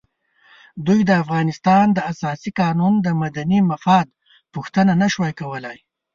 دوی 0.85 1.01
د 1.05 1.11
افغانستان 1.23 1.85
د 1.93 1.99
اساسي 2.11 2.51
قانون 2.61 2.93
د 3.01 3.07
مدني 3.21 3.59
مفاد 3.71 4.07
پوښتنه 4.53 4.93
نه 5.01 5.07
شوای 5.13 5.33
کولای. 5.41 5.77